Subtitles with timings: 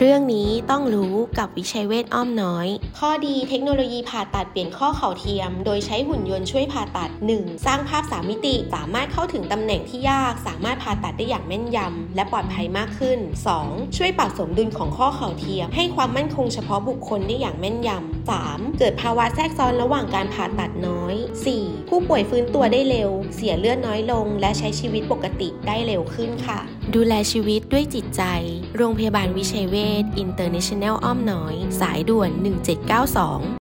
[0.00, 2.66] เรื่องนี้ต้องรู้กับวิชัยเวทอ้อมน้อย
[2.98, 7.66] ข้อดีเทคโนโลยีผ่าตัดเปลี่ยนข้อเข่าเทียม โดยใช้หุ่นยนต์ช่วยผ่าตัด 1.
[7.66, 13.18] สร้างภาพสามมิติ สามารถเข้าถึงตำแหน่งที่ยาก สามารถผ่าตัดได้อย่างแม่นยำ และปลอดภัยมากขึ้น
[13.58, 13.96] 2.
[13.96, 18.78] ช่วยปรับสมดุลของข้อเข่าเทียม ให้ความมั่นคงเฉพาะบุคคลได้อย่างแม่นยำ 3.
[18.78, 21.14] เกิดภาวะแทรกซ้อนระหว่างการผ่าตัดน้อย
[21.54, 21.88] 4.
[21.88, 26.60] ผู้ป่วยฟื้นตัวได้เร็ว เสียเลือดน้อยลง และใช้ชีวิตปกติได้เร็วขึ้นค่ะ
[26.94, 28.22] ดูแลชีวิตด้วยจิตใจ
[28.76, 33.44] โรงพยาบาลวิชัยเวศ International อ้อมน้อย สายด่วน 1792